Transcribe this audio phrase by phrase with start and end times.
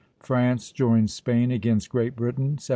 [0.19, 2.69] FRANCE JOINS SPAIN AGAINST GREAT BRITAIN, 1744.